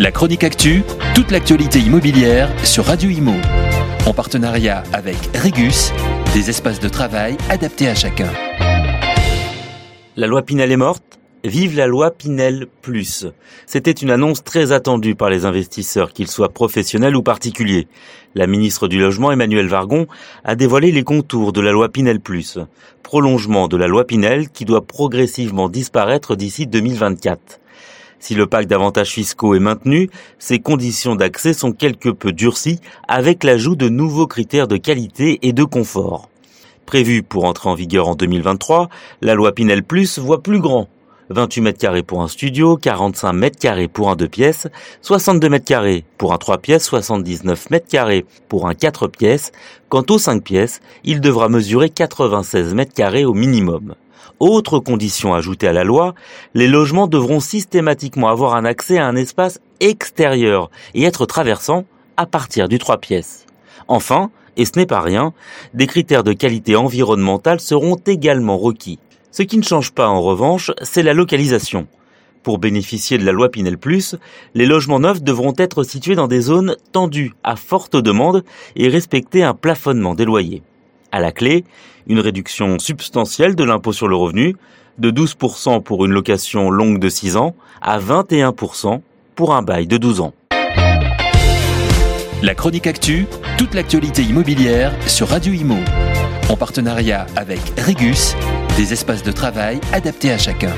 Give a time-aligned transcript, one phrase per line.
[0.00, 0.82] La chronique actu,
[1.14, 3.34] toute l'actualité immobilière sur Radio Imo.
[4.06, 5.92] En partenariat avec Regus,
[6.34, 8.28] des espaces de travail adaptés à chacun.
[10.16, 11.20] La loi Pinel est morte?
[11.44, 13.26] Vive la loi Pinel Plus.
[13.66, 17.86] C'était une annonce très attendue par les investisseurs, qu'ils soient professionnels ou particuliers.
[18.34, 20.08] La ministre du Logement, Emmanuel Vargon,
[20.42, 22.58] a dévoilé les contours de la loi Pinel Plus.
[23.04, 27.60] Prolongement de la loi Pinel qui doit progressivement disparaître d'ici 2024.
[28.24, 33.44] Si le pacte d'avantages fiscaux est maintenu, ses conditions d'accès sont quelque peu durcies avec
[33.44, 36.30] l'ajout de nouveaux critères de qualité et de confort.
[36.86, 38.88] Prévu pour entrer en vigueur en 2023,
[39.20, 40.88] la loi Pinel Plus voit plus grand
[41.30, 44.68] 28 mètres carrés pour un studio, 45 mètres carrés pour un 2 pièces,
[45.02, 49.52] 62 mètres carrés pour un 3 pièces, 79 mètres carrés pour un 4 pièces.
[49.88, 53.94] Quant aux 5 pièces, il devra mesurer 96 mètres carrés au minimum.
[54.40, 56.14] Autre condition ajoutée à la loi,
[56.54, 61.84] les logements devront systématiquement avoir un accès à un espace extérieur et être traversant
[62.16, 63.46] à partir du 3 pièces.
[63.88, 65.32] Enfin, et ce n'est pas rien,
[65.72, 68.98] des critères de qualité environnementale seront également requis.
[69.36, 71.88] Ce qui ne change pas en revanche, c'est la localisation.
[72.44, 73.76] Pour bénéficier de la loi Pinel
[74.54, 78.44] les logements neufs devront être situés dans des zones tendues à forte demande
[78.76, 80.62] et respecter un plafonnement des loyers.
[81.10, 81.64] À la clé,
[82.06, 84.54] une réduction substantielle de l'impôt sur le revenu,
[84.98, 89.00] de 12% pour une location longue de 6 ans à 21%
[89.34, 90.32] pour un bail de 12 ans.
[92.40, 95.76] La chronique actu, toute l'actualité immobilière sur Radio Imo.
[96.48, 98.34] En partenariat avec Regus,
[98.76, 100.72] des espaces de travail adaptés à chacun.